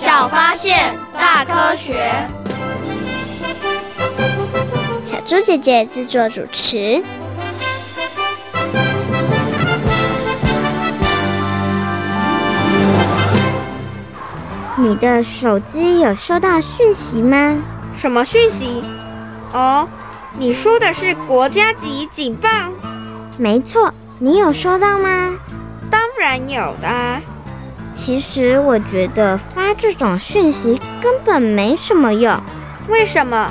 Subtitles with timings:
[0.00, 2.08] 小发现，大科学。
[5.04, 7.02] 小猪姐姐制作主持。
[14.76, 17.56] 你的手机有收到讯息吗？
[17.92, 18.84] 什么讯息？
[19.52, 19.88] 哦，
[20.38, 22.48] 你说的是国家级警报？
[23.36, 25.34] 没错，你有收到吗？
[25.90, 26.88] 当然有的。
[27.98, 32.40] 其实我觉得发这种讯息根本没什么用。
[32.88, 33.50] 为什么？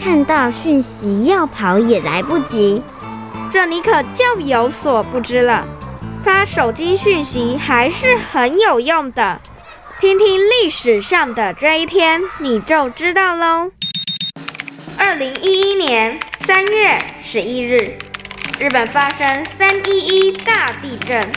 [0.00, 2.82] 看到讯息要跑也来不及。
[3.52, 5.66] 这你可就有所不知了。
[6.24, 9.40] 发手机讯息还是很有用的。
[9.98, 13.70] 听听历史上的这一天，你就知道喽。
[14.96, 17.98] 二零一一年三月十一日，
[18.58, 21.28] 日本发生三一一大地震。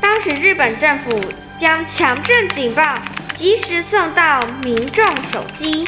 [0.00, 1.20] 当时日本政府
[1.60, 2.82] 将强震警报
[3.34, 5.86] 及时送到民众手机，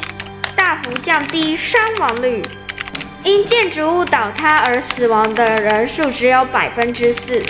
[0.54, 2.42] 大幅降低伤亡率。
[3.24, 7.42] 因建筑物倒塌而死亡的人数只有百分之四。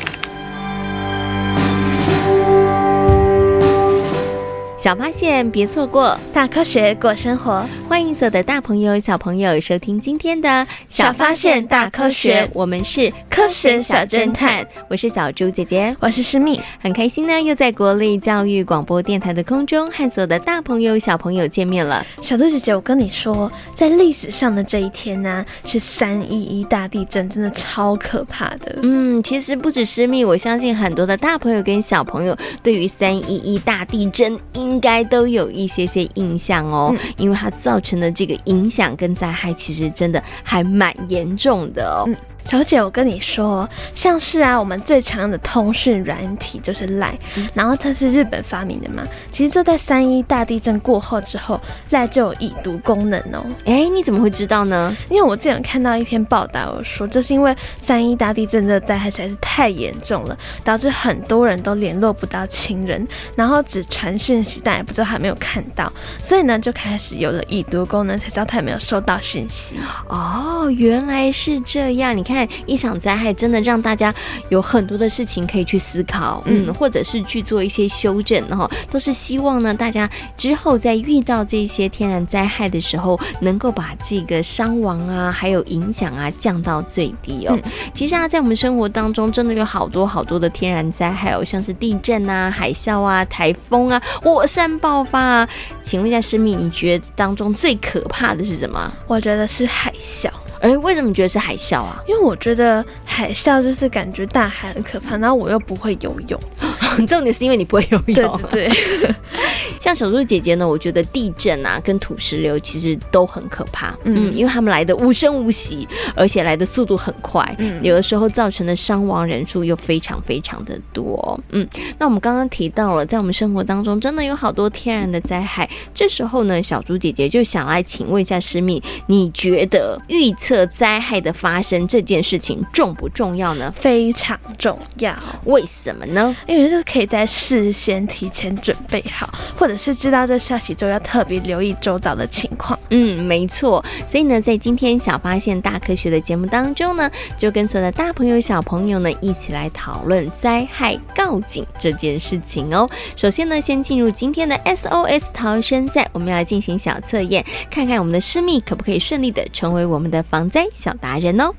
[4.83, 7.65] 小发现，别错过大科学过生活。
[7.89, 12.45] 欢迎所有的大朋友、小朋友收听今天的小发现大科学。
[12.53, 22.05] 我们是科学小侦探，我是小猪姐姐，我是诗蜜，很开心呢，又在国立教育广播电台的空中和所有的大朋友、小朋友见面了。
[22.21, 28.81] 小猪姐姐，我跟你说，在历史上的这一天呢、啊，是三一一大地震，真的超可怕的。
[28.83, 34.37] 嗯，其实不止诗蜜，我相信很多的大朋友跟小朋友对于三一一大地震
[34.73, 42.05] 应该都有一些些印象哦，嗯、因为它造成的这个影响跟灾害，其实真的还蛮严重的哦。
[42.07, 49.03] 嗯小姐，我跟你说，像是啊，我们最常用的通讯软体就是 LINE，嗯，然后它是日本发明的嘛。
[49.31, 51.59] 其实就在三一大地震过后之后
[51.91, 53.43] ，LINE 就有已读功能哦。
[53.65, 54.95] 哎，你怎么会知道呢？
[55.09, 69.77] 因为我之前看到一篇报道，我说这是因为三一大地震的灾害实在是太严重了，导致很多人都联络不到亲人，然后只传讯息，但也不知道还没有看到，所以呢，就开始有了已读功能，才知道他有没有收到讯息。
[70.09, 72.32] 哦，原来是这样，你看。
[72.33, 74.15] 看一场灾害，真的让大家
[74.49, 87.59] 有很多的事情可以去思考，嗯，或者是去做一些修正，哈，都是希望呢，大家之后在遇到这些天然灾害的时候，能够把这个伤亡啊，还有影响啊降到最低哦。
[87.63, 95.49] 嗯、其实啊，在我们生活当中，真的有好多好多的天然灾害哦，像是地震啊、海啸啊、台风啊、火山爆发啊。
[95.83, 98.93] 请问一下师密，你觉得当中最可怕的是什么？
[99.07, 100.29] 我觉得是海啸。
[100.63, 102.01] 哎，为什么觉得是海啸啊？
[102.07, 106.41] 因为我觉得海啸就是感觉大海很可怕，然后我又不会游泳。
[107.07, 108.41] 重点是因为你不会游泳。
[108.49, 109.15] 对，对。
[109.81, 113.89] 像小猪姐姐呢，我觉得地震啊跟土石流其实都很可怕。
[114.05, 117.43] 嗯，嗯，因为他们来的无声无息，而且来的速度很快。
[117.59, 121.41] 嗯，有的时候造成的伤亡人数又非常非常的多。
[121.51, 121.67] 嗯，
[121.99, 125.69] 那我们刚刚提到了，在我们生活当中真的有好多天然的灾害。
[125.93, 133.73] 这时候呢，小猪姐姐就想来请问一下师蜜，你觉得预测测灾害的发生这件事情重不重要呢？
[133.75, 135.17] 非常重要。
[135.45, 136.37] 为什么呢？
[136.47, 142.79] 因为就是可以在事先提前准备好，或者是知道这消息之后要特别留意周遭的情况。
[142.91, 143.83] 嗯，没错。
[144.07, 152.87] 所以呢，在今天小发现大科学的节目当中呢，就跟所有的大朋友小朋友呢一起来讨论灾害告警这件事情哦。
[153.17, 160.42] 首先呢，先进入今天的 SOS 逃生赛，我们要来进行小测验，看看我们的师密可不可以顺利的成为我们的防。
[160.43, 161.55] 防灾小达人哦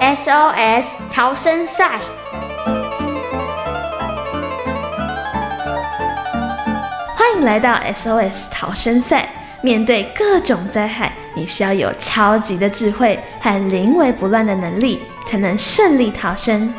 [0.00, 2.00] ！SOS 逃生赛，
[7.14, 9.28] 欢迎来到 SOS 逃生赛。
[9.60, 16.72] 面对各种灾害，你需要有超级的智慧和临危不乱的能力，才能顺利逃生。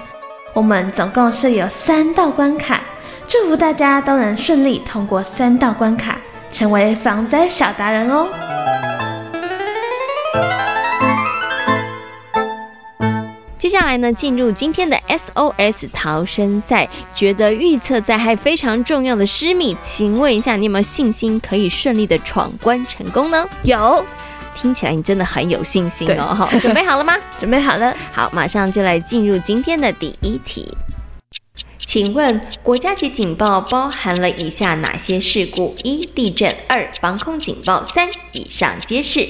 [0.53, 2.81] 我们总共设有三道关卡，
[3.27, 6.17] 祝福大家都能顺利通过三道关卡。
[6.56, 8.30] 成为防灾小达人哦！
[13.57, 23.46] 接下来呢，进入今天的 SOS 逃生赛，觉得预测灾害非常重要的施密，请问一下，你有没有信心可以顺利的闯关成功呢？
[23.63, 24.06] 有，
[24.56, 26.34] 听起来你真的很有信心哦！
[26.34, 27.18] 好，准备好了吗？
[27.38, 27.94] 准备好了。
[28.13, 30.74] 好，马上就来进入今天的第一题。
[31.95, 35.74] 请问国家级警报包含了以下哪些事故？
[35.81, 39.25] 一、地震；二、防空警报；三、以上皆是。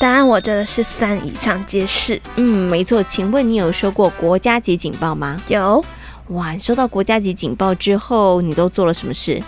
[0.00, 2.18] 答案我觉得是三，以上皆是。
[2.36, 3.02] 嗯，没错。
[3.02, 5.38] 请问你有收过国家级警报吗？
[5.48, 5.84] 有。
[6.28, 9.42] 哇，收到国家级警报之后，你都做了什么事？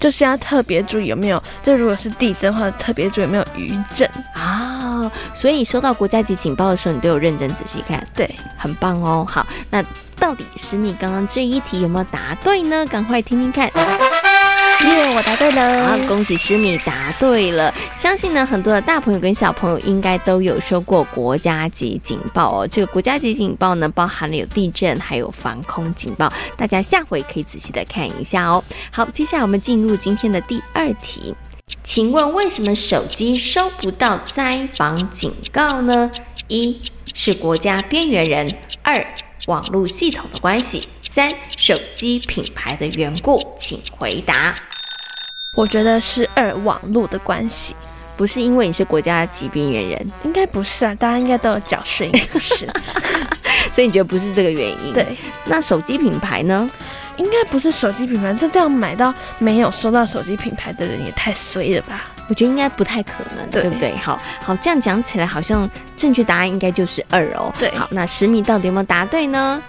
[0.00, 5.08] 就是要特别注意有没有，就如果是地震的话，特别注意有没有余震啊。
[5.32, 8.04] 所以收到国家级警报的时候，你都有认真仔细看。
[8.12, 8.28] 对，
[8.58, 9.24] 很棒哦。
[9.30, 9.80] 好，那
[10.20, 12.86] 到底诗米刚刚这一题有没有答对呢？
[12.86, 13.66] 赶快听听看。
[13.66, 13.72] 耶
[14.86, 15.88] ，yeah, 我答对了！
[15.88, 17.72] 好，恭喜诗米答对了。
[17.98, 22.66] 相信呢，很多的大朋友跟小朋友应该都有收过国家级警报哦。
[22.66, 26.32] 这个国家级警报呢，包含了有地震，还有防空警报。
[26.56, 28.62] 大家下回可以仔细的看一下哦。
[28.90, 31.34] 好，接下来我们进入今天的第二题，
[31.82, 36.10] 请问为什么手机收不到灾防警告呢？
[36.48, 36.80] 一
[37.14, 38.48] 是国家边缘人，
[38.82, 38.94] 二
[39.46, 44.54] 网络系统的关系，三手机品牌的缘故，请回答。
[45.54, 47.74] 我觉得是二网络的关系，
[48.16, 52.66] 不是因为你是国家级边缘人，应该不是啊，大家应该都有缴税，应该不是，
[53.74, 54.92] 所以你觉得不是这个原因？
[54.92, 55.06] 对，
[55.46, 56.70] 那手机品牌呢？
[57.20, 62.06] 应该不是手机品牌，这这样买到没有收到手机品牌的人也太衰了吧？
[62.28, 63.94] 我觉得应该不太可能，对，对不对？
[63.96, 67.52] 好好，这样讲起来好像正确答案应该就是二哦。
[67.58, 69.62] 对，好，那十米到底有没有答对呢？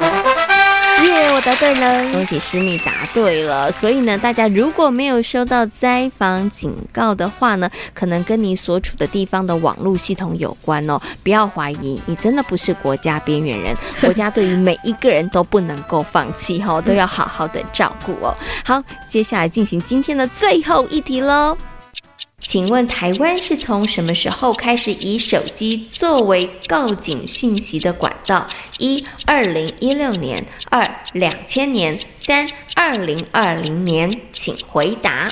[1.04, 3.72] 耶！Yeah, 我答对了，恭喜诗蜜答对了。
[3.72, 11.00] 所以呢，大家如果没有收到灾防警告的话呢，可能跟你所处的地方的网络系统有关哦。
[11.24, 13.76] 不要怀疑，你真的不是国家边缘人。
[14.02, 18.36] 国家对于每一个人都不能够放弃哦，都要好好的照顾哦。
[18.66, 21.58] 好，接下来进行今天的最后一题喽。
[22.52, 28.46] 请问台湾是从什么时候开始以手机作为告警讯息的管道？
[28.78, 30.38] 一、二零一六年；
[30.70, 32.46] 二、两千年；三、
[32.76, 34.12] 二零二零年。
[34.34, 35.30] 请回答。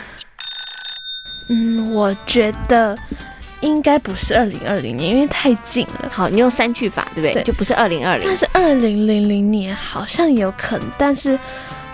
[1.49, 2.97] 嗯，我觉得
[3.59, 6.09] 应该不是二零二零年，因为太近了。
[6.09, 7.33] 好，你用三句法，对不对？
[7.33, 8.25] 对，就不是二零二零。
[8.25, 11.37] 但是二零零零年好像有可能，但是，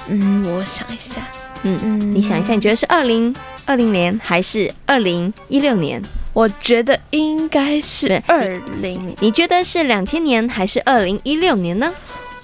[0.05, 1.19] 嗯，我想一下。
[1.67, 3.35] 嗯嗯，你想一下，你觉得是二零
[3.65, 5.99] 二零年还是二零一六年？
[6.31, 8.47] 我觉得应该是二
[8.81, 9.15] 零。
[9.19, 11.91] 你觉得是两千年还是二零一六年呢？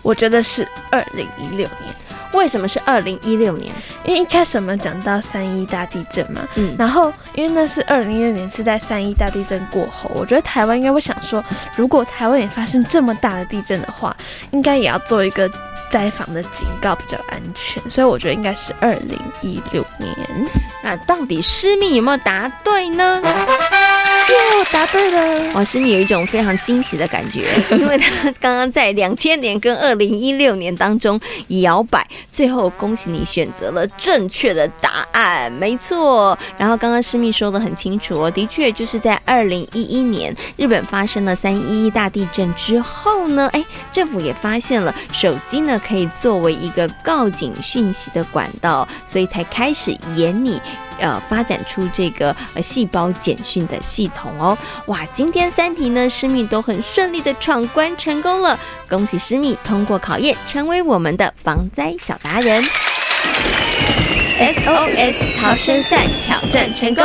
[0.02, 1.94] 我觉得是二零一六年。
[2.34, 3.72] 为什么是二零一六年？
[4.06, 11.44] 因为一开始我们讲到三一大地震嘛，嗯，然后因为那是二零一六年是在三一大地震过后，我觉得台湾应该会想说，
[11.76, 14.16] 如果台湾也发生这么大的地震的话，
[14.52, 15.48] 应该也要做一个。
[15.92, 20.16] 灾防的警告比较安全，所以我觉得应该是二零一六年。
[20.82, 23.22] 那到底诗蜜有没有答对呢？
[24.30, 25.54] 哟，答对了！
[25.54, 36.38] 哇，师蜜有一种非常惊喜的感觉， 因为他刚刚在两千年跟二零一六年当中摇摆，最后恭喜你选择了正确的答案，没错。
[36.58, 50.62] 然后刚刚师蜜说得很清楚哦，的确就是在二零一一年日本发生了三一一大地震之后呢，哎，政府也发现了手机呢可以作为一个告警讯息的管道，所以才开始研拟。
[51.02, 55.06] 呃，发展出这个呃细胞简讯的系统哦，哇！
[55.12, 62.64] 今天三题呢，诗蜜都很顺利的闯关成功了，恭喜诗蜜通过考验，成为我们的防灾小达人。
[64.40, 67.04] SOS 逃生赛挑战成功。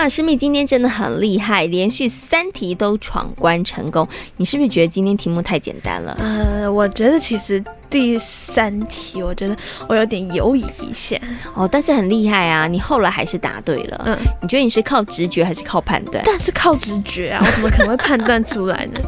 [0.00, 4.08] 哇，师妹今天真的很厉害，连续三题都闯关成功。
[4.38, 6.16] 你是不是觉得今天题目太简单了？
[6.18, 9.54] 呃，我觉得其实第三题，我觉得
[9.90, 11.20] 我有点犹疑一下。
[11.52, 14.02] 哦，但是很厉害啊，你后来还是答对了。
[14.06, 16.24] 嗯，你觉得你是靠直觉还是靠判断？
[16.24, 18.98] 但是靠直觉啊，我怎么可能会判断出来呢？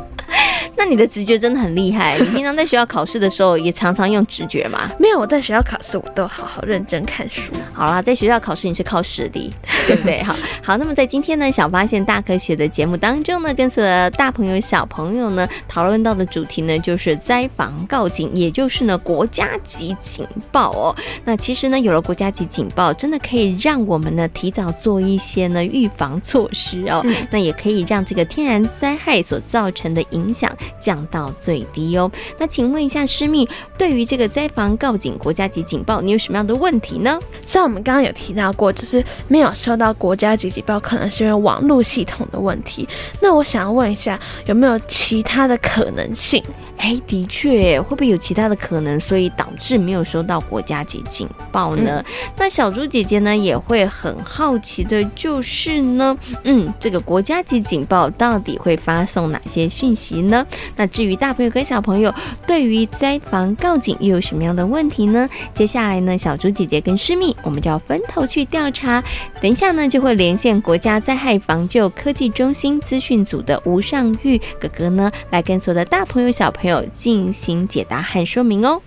[0.83, 2.19] 那你的直觉真的很厉害。
[2.21, 4.91] 你平常在学校考试的时候也常常用直觉吗？
[4.99, 7.53] 没有，我在学校考试我都好好认真看书。
[7.73, 9.49] 好啦，在学校考试你是靠实力，
[9.87, 10.21] 对不对？
[10.25, 20.97] 好 好，那么在今天呢，小发现大科学的节目当中呢，跟所有的大朋友小朋友呢讨论到的主题呢，就是灾防告警，也就是呢国家级警报哦。
[21.25, 27.03] 那其实呢，有了国家级警报，真的可以让我们呢提早做一些呢预防措施哦。
[27.05, 30.51] 嗯、那也可以让这个天然灾害所造成的影响。
[30.79, 32.09] 降到最低哦。
[32.39, 37.19] 那请问一下，师密，对于这个灾防告警国家级警报，你有什么样的问题呢？
[37.45, 42.87] 像我们刚刚有提到过，就是没有收收到国家级警报，可能是因为网络系统的问题。
[43.23, 46.45] 那我想要问一下，有没有其他的可能性？
[46.77, 52.05] 哎，的确，会不会有其他的可能，所以导致没有收到国家级警报呢？
[52.07, 60.45] 嗯、那小猪姐姐呢也会很好奇的，就是呢，嗯，这个国家级警报到底会发送哪些讯息呢？
[60.77, 62.15] 那至于大朋友跟小朋友
[62.47, 65.29] 对于灾防告警又有什么样的问题呢？
[65.55, 69.03] 接下来呢，小猪姐姐跟诗蜜，我们就要分头去调查。
[69.41, 76.83] 等一下呢，就会连线国家灾害防救科技中心资讯组的吴尚玉哥哥呢，来跟所有的大朋友小朋友。
[76.93, 78.81] 进行解答和说明哦。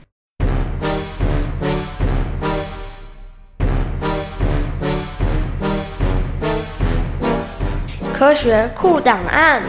[8.14, 9.62] 科学酷档案，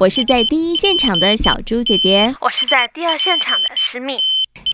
[0.00, 4.16] 我是在第一现场的小猪姐姐，我是在第二现场的石敏。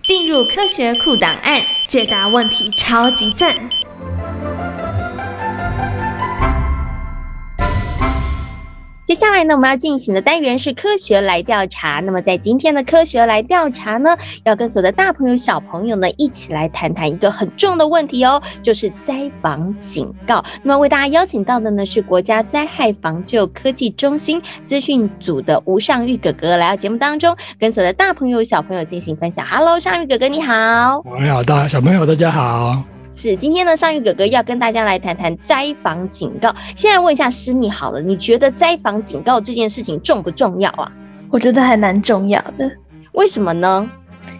[0.03, 3.57] 进入科学库档案，解答问题超级赞。
[9.05, 12.01] 接下来呢，我们要进行的单元是科学来调查。
[12.01, 20.43] 那么在今天的科学来调查呢，要跟所有的大朋友小朋友呢一起来谈谈一个很重要的问题哦，就是灾防警告。
[20.63, 29.47] 那么为大家邀请到的呢是国家灾害防救科技中心资讯组的吴尚玉哥哥来到节目当中，跟所有的大朋友小朋友进行分享。
[29.47, 31.05] Hello，尚玉哥哥你好。
[31.21, 32.94] 你好，大小朋友大家好。
[33.17, 36.53] 是，今天呢，尚玉哥哥要跟大家来谈谈灾防警告。
[36.75, 40.93] 现在问一下私密好了，你觉得灾防警告这件事情重不重要啊？
[41.31, 42.69] 我觉得还蛮重要的。
[43.13, 43.89] 为什么呢？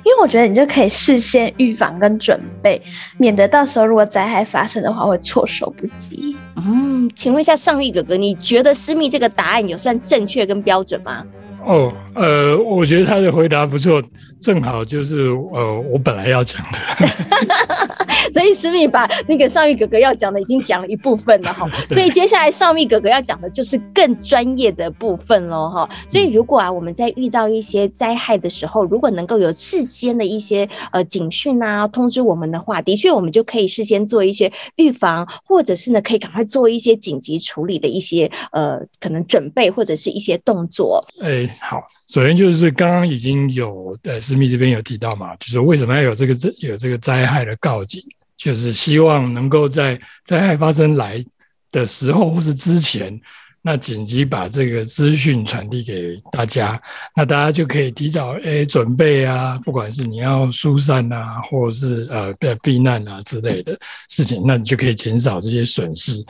[0.03, 2.83] 因为我觉得你就可以事先预防跟准备，
[3.17, 6.37] 免得到时候如果灾害发生的话会措手不及。
[6.57, 11.25] 嗯，请问一下尚玉哥哥，你觉得私密这个答案有算正确跟标准吗？
[11.67, 14.03] 哦，呃，我觉得他的回答不错，
[14.41, 17.09] 正好就是呃，我本来要讲的。
[18.33, 25.89] 所以诗蜜把那个尚玉哥哥要讲的已经讲了一部分了哈， 所以接下来尚蜜哥哥要讲的就是更专业的部分喽哈。
[26.09, 41.05] 所以如果啊，我们在遇到一些灾害的时候，如果能够有事先的一些呃警讯啊，通知我们的话，的确我们就可以事先做一些预防，或者是呢，可以赶快做一些紧急处理的一些呃可能准备或者是一些动作。
[41.23, 41.49] 哎。
[41.61, 48.03] 好，首先就是刚刚已经有呃，诗蜜这边有提到嘛，就是为什么要有这个灾有这个灾害的告警，
[48.37, 51.25] 就是希望能够在灾害发生来
[51.71, 53.21] 的时候或是之前，
[53.63, 56.81] 那紧急把这个资讯传递给大家，
[57.17, 62.33] 那大家就可以提早诶、欸、准备啊，不管是你要疏散啊，或是呃
[62.63, 66.25] 避难啊之类的事情，那你就可以减少这些损失。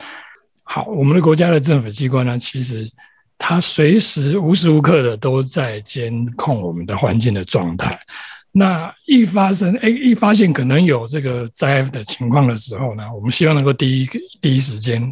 [0.63, 2.89] 好，我们的国家的政府机关呢，其实。
[3.37, 7.91] 它随时无时无刻的都在监控我们的环境的状态。
[8.51, 15.03] 那一发生，哎，一发现可能有这个灾害的情况的时候呢，我们希望能够第一第一时间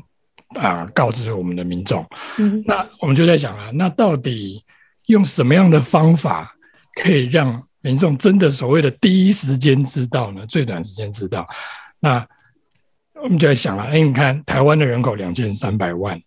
[0.55, 2.05] 啊、呃、告知我们的民众。
[2.39, 4.63] 嗯，那我们就在想啊，那到底
[5.07, 6.55] 用什么样的方法
[7.01, 10.45] 可以让民众真的所谓的第一时间知道呢？
[10.47, 11.45] 最短时间知道？
[11.99, 12.25] 那
[13.21, 16.17] 我们就在想了，哎，你看台湾的人口两千三百万。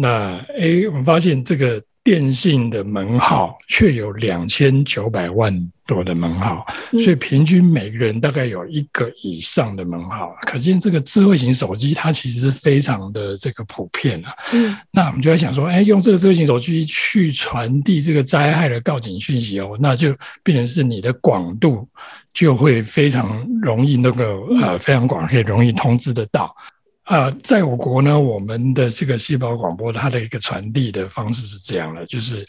[0.00, 5.52] 那诶，我们发现这个电信的门号却有两千九百万
[5.86, 14.32] 多的门号，所以平均每个人大概有一个以上的门号，可见这个智慧型手机它其实是非常的这个普遍啊。
[14.52, 20.14] 嗯，那我们就在想说，哎，用这个智慧型手机去传递这个灾害的告警讯息哦，那就
[20.44, 21.86] 变成是你的广度
[22.32, 26.54] 就会非常容易那个呃非常广，可以容易通知得到。
[27.08, 32.46] 啊、呃，在我国呢，我们的这个细胞广播，它的一个传递的方式是这样的，就是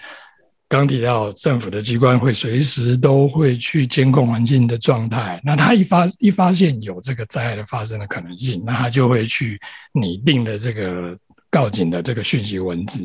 [0.68, 9.58] 刚提到政府的机关会随时都会去监控环境的状态，那他一发一发现有这个灾害的发生的可能性，那他就会去
[9.94, 11.18] 拟定的这个
[11.50, 13.02] 告警的这个讯息文字，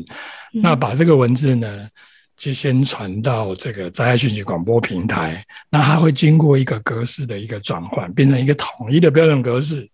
[0.53, 1.87] 嗯、那把这个文字呢，
[2.35, 9.89] 就先传到这个灾害讯息广播平台，那它会经过一个格式的一个转换，变成一个统一的标准格式。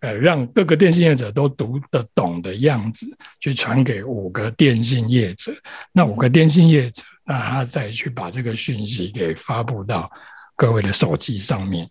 [0.00, 3.06] 呃，让各个电信业者都读得懂的样子，
[3.38, 5.52] 去传给五个电信业者。
[5.92, 10.10] 那五个电信业者，那他再去把这个讯息给发布到
[10.56, 11.88] 各位的手机上面。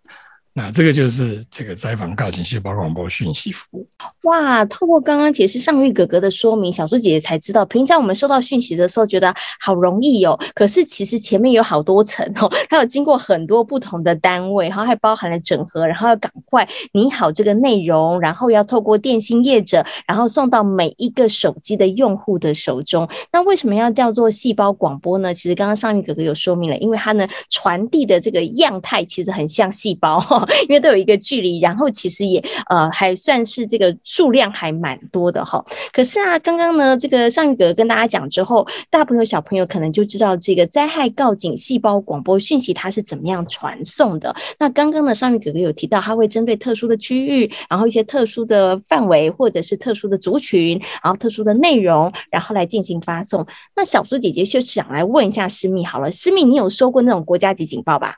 [0.60, 3.88] 那这个就是这个灾防告警细胞广播讯息服务。
[4.24, 23.08] 哇，透过刚刚解释尚玉哥哥的说明，小猪姐姐才知道，平常我们收到讯息的时候觉得好容易哦，可是其实前面有好多层哦，它有经过很多不同的单位，然后还包含了整合，然后要赶快拟好这个内容，然后要透过电信业者，然后送到每一个手机的用户的手中。
[23.32, 25.34] 那为什么要叫做细胞广播呢？
[25.34, 30.20] 其实刚刚尚玉哥哥有说明了，因为它呢传递的这个样态其实很像细胞，
[30.68, 33.96] 因为都有一个距离，然后其实也呃还算是这个。
[34.04, 44.36] 数量还蛮多的哈，可是啊，刚刚呢，这个尚玉哥哥跟大家讲之后，大朋友小朋友可能就知道这个灾害告警细胞广播讯息它是怎么样传送的。
[44.58, 53.46] 那刚刚呢，尚玉哥哥有提到，他会针对特殊的区域，然后一些特殊的范围，或者是特殊的族群，然后特殊的内容，然后来进行发送。
[53.76, 58.16] 那小猪姐姐就想来问一下诗蜜好了，诗蜜，你有收过那种国家级警报吧？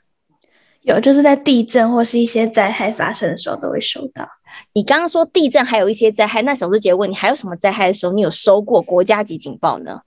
[0.81, 4.27] 有，就是在地震或是一些灾害发生的时候都会收到。
[4.73, 10.01] 你刚刚说地震还有一些灾害，那小猪姐问你还有什么灾害的时候，你有收过国家级警报呢？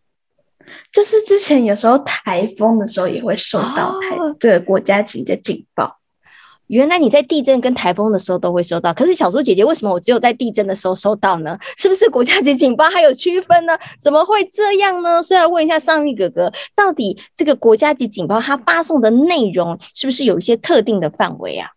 [0.92, 5.98] 就是之前有时候台风的时候也会收到台这个国家级的警报。
[6.68, 11.58] 原来你在地震跟台风的时候都会收到，可是小猪姐姐为什么我只有在地震的时候收到呢？
[11.76, 13.78] 是不是国家级警报还有区分呢？
[14.00, 15.22] 怎么会这样呢？
[15.22, 21.68] 所以要问一下尚玉哥哥，到底这个国家级警报它发送的内容是不是有一些特定的范围啊？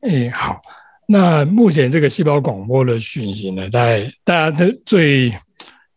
[0.00, 0.60] 哎、好。
[1.06, 5.30] 那目前这个细胞广播的讯息呢，在大家的最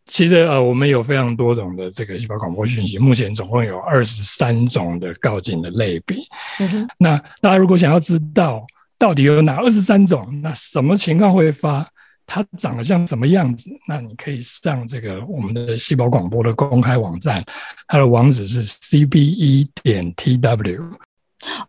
[0.08, 6.18] 其实呃，我们有非常多种的这个细胞广播讯息，目前总共有二十三种的告警的类别。
[6.60, 6.88] 嗯。
[6.98, 8.66] 那大家如果想要知道
[8.98, 11.88] 到底有哪二十三种，那什么情况会发，
[12.26, 17.44] 它长得像什么样子，那你可以上这个我们的细胞广播的公开网站，
[17.88, 20.90] 它的网址是 cbe 点 tw。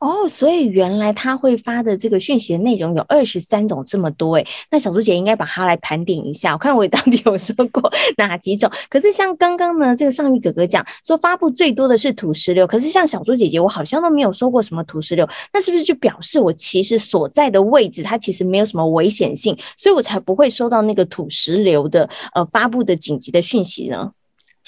[0.00, 8.70] 哦，所以原来他会发的这个讯息的内容有二十三种这么多诶，那小猪姐应该把它来盘点一下，我看我到底有说过 哪几种。
[8.88, 24.12] 可是像刚刚呢，这个上玉哥哥讲说发布最多的是土石流，可是像小猪姐姐，我好像都没有收过什么土石流，那是不是就表示我其实所在的位置它其实没有什么危险性，所以我才不会收到那个土石流的呃发布的紧急的讯息呢？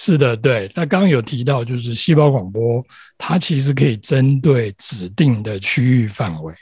[0.02, 2.82] 是的，对，那刚刚有提到，就是细胞广播，
[3.18, 6.54] 它其实可以针对指定的区域范围，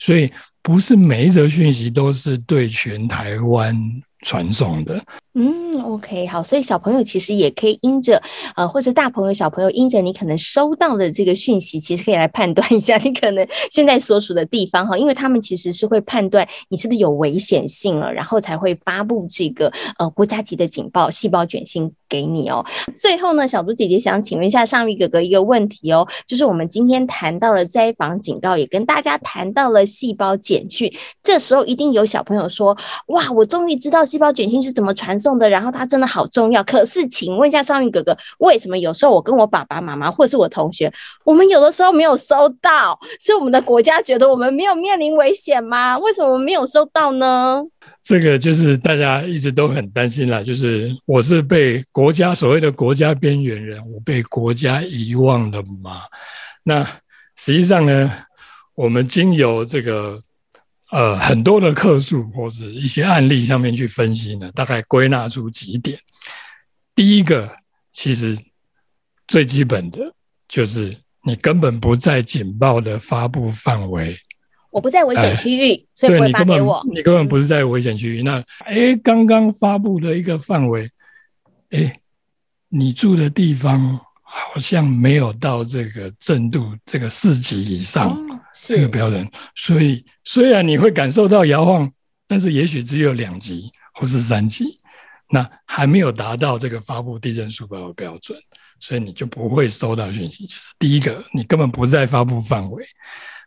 [0.00, 0.28] 所以
[0.60, 3.76] 不是每一则讯息都是对全台湾
[4.22, 5.00] 传送的。
[5.34, 8.20] 嗯，OK，好，所以小朋友其实也可以因着，
[8.56, 22.62] 呃，或者大朋友、小朋友因着你可能收到的这个讯息，其实可以来判断一下你可能现在所属的地方哈，因为他们其实是会判断你是不是有危险性了，然后才会发布这个呃国家级的警报细胞卷心给你哦。
[22.92, 30.92] 最后呢，小猪姐姐想请问一下尚玉哥哥一个问题哦，就是我们今天谈到了灾防警告，也跟大家谈到了细胞简讯，
[31.22, 36.62] 这时候一定有小朋友说，哇，我终于知道细胞卷讯是怎么传送的，然后它真的好重要。
[36.64, 40.92] 可是，请问一下尚玉哥哥，为什么有时候我跟我爸爸妈妈或是我同学，
[41.24, 42.98] 我们有的时候没有收到？
[43.20, 45.96] 是我们的国家觉得我们没有面临危险吗？
[45.98, 47.62] 为什么我们没有收到呢？
[48.02, 56.02] 这个就是大家一直都很担心啦，就是我是被国家所谓的国家边缘人，我被国家遗忘了吗？
[56.62, 56.84] 那
[57.36, 58.10] 实际上呢，
[58.74, 60.18] 我们经由这个。
[60.92, 65.96] 呃，很多的客诉或者一些案例上面去分析呢，大概归纳出几点。
[66.96, 67.48] 第一个，
[67.92, 68.36] 其实
[69.28, 70.00] 最基本的
[70.48, 74.18] 就是你根本不在警报的发布范围，
[74.70, 76.84] 我不在危险区域，所以不会发给我。
[76.92, 78.22] 你根本不是在危险区域。
[78.22, 80.88] 那哎，刚刚发布的一个范围，
[81.70, 81.92] 哎，
[82.68, 88.10] 你住的地方好像没有到这个震度这个四级以上。
[88.10, 91.90] 哦这个标准，所以虽然你会感受到摇晃，
[92.26, 94.76] 但是也许只有两级或是三级，
[95.30, 98.36] 那还没有达到这个发布地震速报的标准，
[98.80, 100.46] 所以你就不会收到讯息。
[100.46, 102.84] 就是第一个，你根本不在发布范围。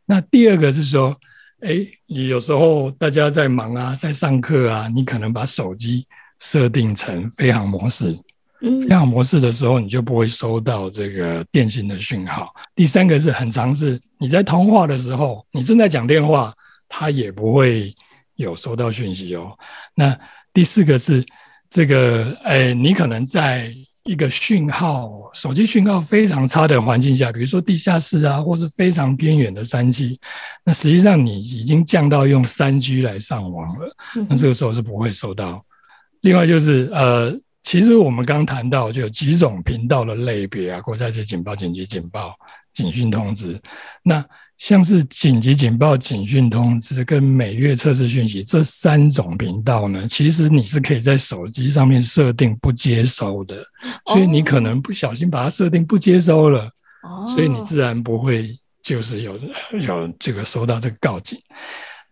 [0.06, 1.16] 那第二个是说，
[1.62, 6.06] 哎，你有时候大家在忙啊，在上课啊，你可能把手机
[6.40, 8.14] 设定成飞行模式。
[8.60, 12.54] 飞行模式的时候，你就不会收到这个电信的讯号。
[12.76, 16.54] 第三个是很常是你在通话的时候，你正在讲电话，
[16.88, 17.92] 它也不会
[18.36, 19.58] 有收到讯息哦。
[19.96, 20.18] 那
[20.54, 21.22] 第四个是
[21.70, 30.18] 这个，哎，你可能在一个讯号手机讯号非常差的环境下，比如说地下室啊，或是非常边远的山区，
[30.64, 33.90] 那实际上你已经降到用三 G 来上网了，
[34.28, 35.66] 那这个时候是不会收到。
[36.22, 37.40] 另外就是呃。
[37.66, 42.34] 其实我们刚谈到，就有几种频道的类别啊，国家级警报、紧急警报、
[42.74, 43.58] 警讯通知。
[44.04, 44.22] 那
[44.58, 53.58] 像是紧急警报、警讯通知跟每月测试讯息这三种频道呢，其实你是可以在手机上面设定不接收的，
[54.06, 56.70] 所以你可能不小心把它设定不接收了，
[57.28, 59.38] 所以你自然不会就是有
[59.82, 61.38] 有这个收到这个告警。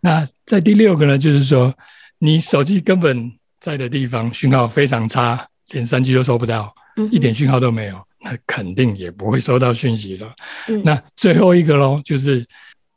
[0.02, 1.74] 那在第六个呢，就是说
[2.18, 6.74] 你手机根本在的地方讯号非常差，连三 G 都收不到，
[7.12, 8.02] 一点讯号都没有。
[8.24, 10.32] 那肯定也不会收到讯息了。
[10.68, 12.46] 嗯、那最后一个喽，就是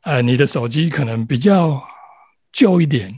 [0.03, 1.81] 呃，你的手机可能比较
[2.51, 3.11] 旧一点，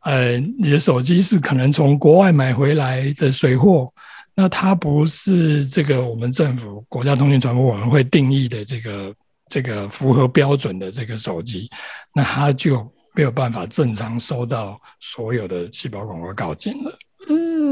[0.00, 3.92] 呃，你的手机是可能从国外买回来的水货，
[4.34, 9.14] 那它不是这个我们政府国家通讯传播委员会定义的这个
[9.48, 11.70] 这个符合标准的这个手机，
[12.12, 12.80] 那它就
[13.14, 16.98] 没有办法正常收到所有的细胞广告告警了。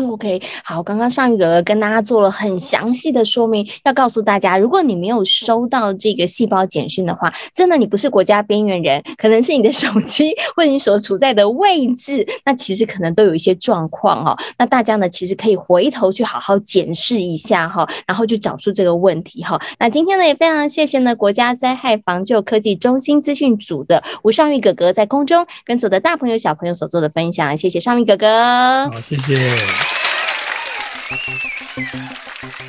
[0.08, 14.36] ，OK，好，刚刚尚玉哥哥跟大家做了很详细的说明，要告诉大家，如果你没有收到这个细胞简讯的话，真的你不是国家边缘人，可能是你的手机或你所处在的位置，那其实可能都有一些状况哈。
[14.58, 19.60] 那大家呢，其实可以回头去好好检视一下哈，然后就找出这个问题哈。
[19.78, 29.89] 那今天呢，也非常谢谢呢国家灾害防救科技中心资讯组的吴尚玉哥哥在空中跟所有的大朋友小朋友所做的分享，谢谢尚玉哥哥，好，谢谢。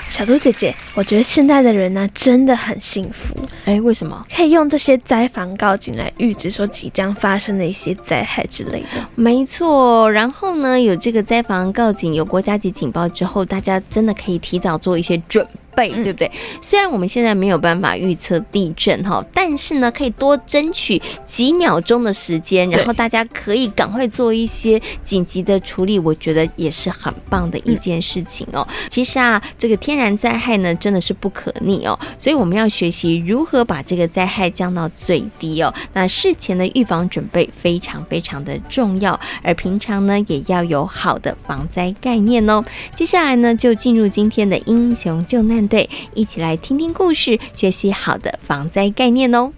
[0.10, 3.36] 小猪姐姐，我觉得现在的人呢，真的很幸福。
[3.66, 4.26] 哎，为什么？
[4.36, 8.88] 可以用这些灾防告警来预知说即将发生的一些灾害之类的。
[9.16, 15.48] 没错，然后呢，有这个灾防告警，有国家级警报之后，大家真的可以提早做一些准。
[15.76, 16.32] 背对不对？
[16.62, 28.68] 虽然我们现在没有办法预测地震哈，但是呢，可以多争取几秒钟的时间，然后大家可以赶快做一些紧急的处理，我觉得也是很棒的一件事情哦。
[28.90, 35.74] 其实啊，这个天然灾害呢，真的是不可逆哦，所以我们要学习如何把这个灾害降到最低哦。
[35.94, 42.64] 那事前的预防准备非常非常的重要，而平常呢，也要有好的防灾概念哦。
[42.94, 45.61] 接下来呢，就进入今天的英雄救难。
[45.68, 49.52] 对，一起来听听故事，学习好的防灾概念哦。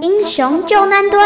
[0.00, 1.18] 英雄救难队。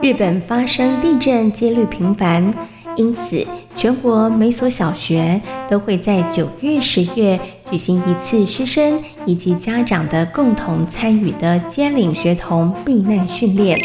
[0.00, 2.54] 日本发生地震几率频繁，
[2.96, 13.78] 因此全国每所小学都会在九月、十月举行一次师生以及家长的共同参与的接领学童避难训练。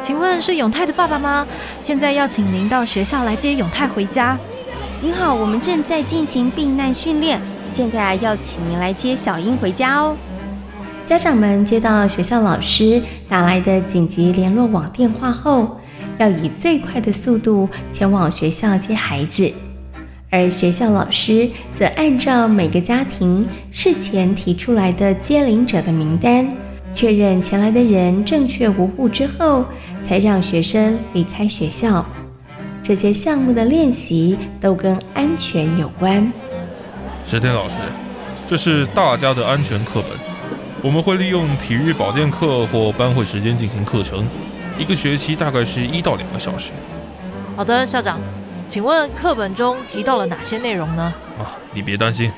[0.00, 1.46] 请问是永泰的爸爸吗？
[1.82, 4.38] 现在要请您到学校来接永泰回家。
[5.00, 10.16] 您好，我们正在进行避难训练，现在要请您来接小英回家哦。
[11.04, 15.78] 家长们接到学校老师打来的紧急联络网电话后，
[16.18, 19.52] 要以最快的速度前往学校接孩子，
[20.32, 26.50] 而学校老师则按照每个家庭事前提出来的接领者的名单，
[26.94, 29.62] 确认前来的人正确无误之后，
[30.02, 32.02] 才让学生离开学校。
[32.82, 36.32] 这些项目的练习都跟安全有关。
[37.26, 37.74] 石天老师，
[38.48, 40.18] 这是大家的安全课本。
[40.82, 44.26] 我们会利用体育保健课或班会时间进行课程，
[44.78, 46.70] 一个学期大概是一到两个小时。
[47.54, 48.18] 好的，校长，
[48.72, 51.12] 请问课本中提到了哪些内容呢？
[51.38, 52.32] 啊，你别担心，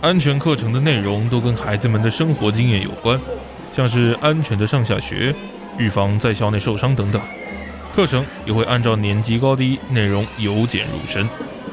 [0.00, 3.16] 安全课程的内容都跟孩子们的生活经验有关，
[3.70, 5.32] 像是安全的上下学、
[5.78, 7.22] 预防在校内受伤等等。
[7.94, 11.28] 课程也会按照年级高低，内容由简入深。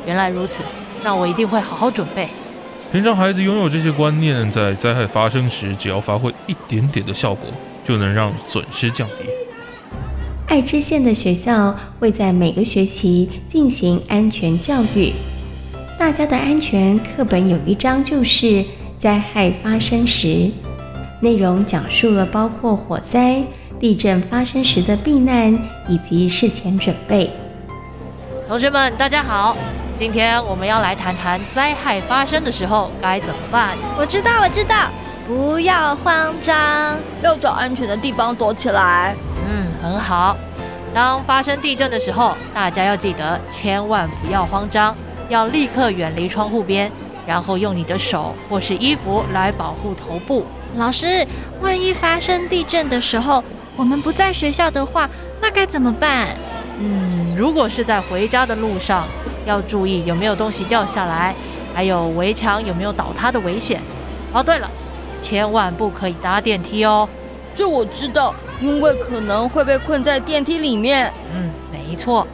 [0.06, 0.62] 原来如此，
[1.04, 2.30] 那我一定会好好准备。
[2.92, 7.50] 平常孩子拥有这些观念，在灾害发生时，只要发挥一点点的效果，
[7.84, 9.24] 就能让损失降低。
[10.48, 15.12] 爱知县的学校会在每个学期进行安全教育，
[15.98, 18.64] 大家的安全课本有一章就是
[18.98, 20.50] 灾害发生时，
[21.20, 23.44] 内容讲述了包括火灾、
[23.80, 25.52] 地震发生时的避难
[25.90, 27.30] 以及事前准备。
[28.48, 29.58] 同学们，大家好。
[29.98, 33.76] 今天我们要来谈谈灾害发生的时候该怎么办。
[33.98, 34.90] 我知道，我知道，
[35.28, 39.16] 不要慌张，要找安全的地方躲起来。
[39.86, 40.36] 嗯，很好。
[40.94, 44.96] 当发生地震的时候，大家要记得千万不要慌张，
[45.30, 46.92] 要立刻远离窗户边，
[47.28, 50.46] 然后用你的手或是衣服来保护头部。
[50.76, 51.26] 老师，
[51.62, 53.44] 万一发生地震的时候，
[53.76, 56.30] 我们不在学校的话，那该怎么办？
[56.80, 59.08] 嗯，如果是在回家的路上。
[59.46, 61.36] 要注意有没有东西掉下来，
[61.72, 63.80] 还有围墙有没有倒塌的危险。
[64.34, 64.68] 哦，对了，
[65.22, 67.08] 千万不可以搭电梯哦。
[67.56, 71.12] 这我知道，因为可能会被困在电梯里面。
[71.34, 72.28] 嗯，没错。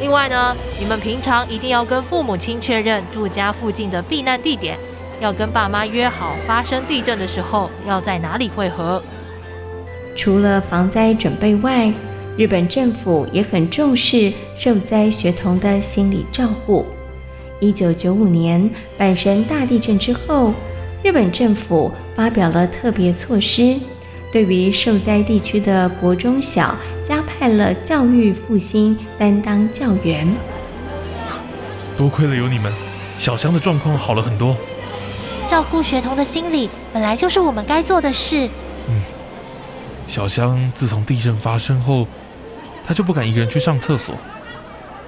[0.00, 4.78] 另外呢，你们平常一定要跟父母亲确认住家附近的避难地点，
[5.20, 9.02] 要跟爸妈约好发生地震的时候要在哪里汇合。
[10.16, 11.92] 除了防灾准备外，
[12.36, 16.86] 日本政府也很重视受灾学童的心理照顾。
[17.58, 20.54] 一九九五年阪神大地震之后，
[21.02, 23.76] 日本政府发表了特别措施，
[24.32, 26.74] 对于受灾地区的国中小
[27.08, 30.26] 加派了教育复兴担当教员。
[31.96, 32.72] 多亏了有你们，
[33.16, 34.56] 小香的状况好了很多。
[35.50, 38.48] 照顾学童的心理本来就是我们该做的事。
[38.88, 39.02] 嗯，
[40.06, 42.06] 小香自从地震发生后。
[42.82, 44.16] 她就不敢一个人去上厕所，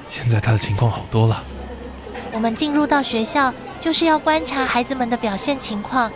[0.06, 1.42] 现在她的情况好多了。
[2.30, 6.08] 我们进入到学校就是要观察孩子们的表现情况，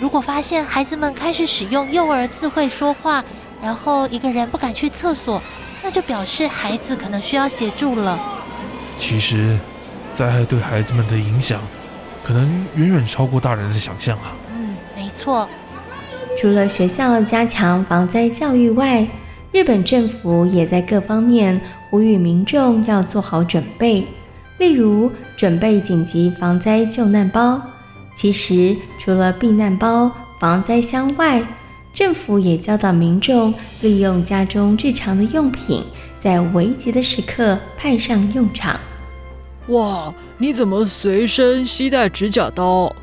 [0.00, 3.22] 如果发现孩子们开始使用幼儿字汇说话，
[3.62, 5.42] 然后一个人不敢去厕所，
[5.82, 8.18] 那就表示孩子可能需要协助了。
[8.96, 9.58] 其实，
[10.14, 11.60] 灾害对孩子们的影响，
[12.24, 14.32] 可能远远超过大人的想象啊。
[14.50, 15.46] 嗯，没错。
[16.40, 19.06] 除了学校加强防灾教育外，
[19.52, 21.60] 日本政府也在各方面
[21.90, 24.06] 呼吁民众要做好准备，
[24.56, 27.60] 例如准备紧急防灾救难包。
[28.14, 31.42] 其实，除了避难包、防灾箱外，
[31.94, 35.82] 政府也教导民众利用家中日常的用品，
[36.20, 38.78] 在危急的时刻派上用场。
[39.68, 42.94] 哇，你怎么随身携带指甲刀？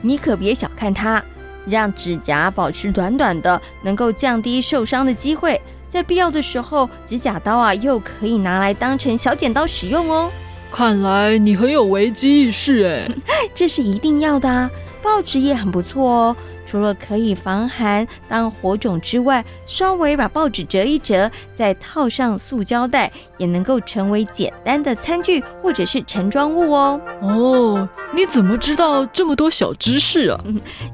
[0.00, 1.22] 你可别小看它，
[1.66, 5.60] 让指甲保持短短的，能够降低受伤的机会。
[5.88, 10.28] 在必要的时候，指甲刀啊又可以拿来当成小剪刀使用哦。
[10.72, 13.08] 看来你很有危机意识哎，
[13.54, 14.68] 这是一定要的啊。
[15.04, 16.36] 报纸也很不错哦。
[16.66, 26.98] 除了可以防寒当火种之外，稍微把报纸折一折，再套上塑胶袋，也能够成为简单的餐具或者是盛装物哦。
[27.20, 30.42] 哦，你怎么知道这么多小知识啊？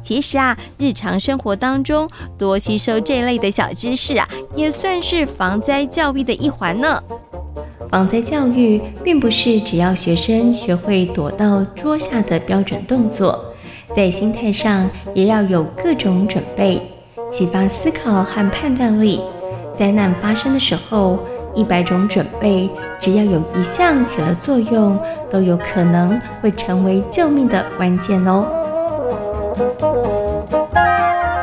[0.02, 7.00] 其实啊，日常生活当中多吸收这类的小知识啊，也算是防灾教育的一环呢。
[7.92, 13.44] 防灾教育并不是只要学生学会躲到桌下的标准动作。
[13.94, 16.81] 在心态上也要有各种准备，
[17.31, 19.20] 启发思考和判断力。
[19.76, 21.18] 灾难发生的时候，
[21.55, 22.68] 一百种准备，
[23.00, 24.98] 只要有一项起了作用，
[25.31, 28.46] 都有可能会成为救命的关键哦。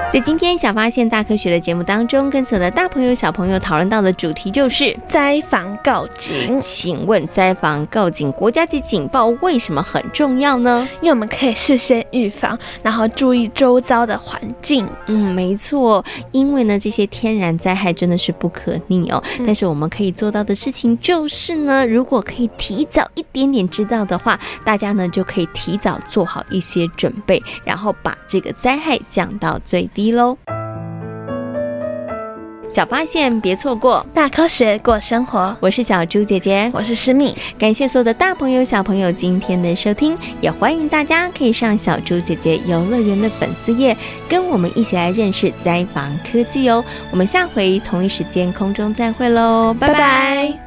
[0.10, 6.58] 在今天小发现大科学的节目当中，跟所有的大朋友小朋友讨论到的主题就是灾防告警。
[6.62, 10.88] 请问灾防告警国家级警报为什么很重要呢？
[11.02, 14.88] 因为我们可以事先预防，然后注意周遭的环境。
[15.08, 16.04] 嗯，没错。
[16.32, 19.22] 因为呢，这些天然灾害真的是不可逆哦。
[19.38, 29.97] 嗯、但是我们可以做到的事情就是呢，如果可以提早一点点知道的话，大家呢就可以提早做好一些准备，然后把这个灾害降到最低。
[29.98, 30.38] 一喽，
[32.70, 35.58] 小发现别错过，大科学过生活。
[35.60, 37.36] 我是小猪姐姐，我是诗蜜。
[37.58, 43.98] 感谢所有的大朋友小朋友今天的收听，也欢迎大家可以上小猪姐姐游乐园的粉丝页，
[44.30, 46.86] 跟我们一起来认识灾防科技哦。
[47.12, 49.94] 我们下回同一时间空中再会喽，拜拜。
[49.94, 50.67] 拜拜。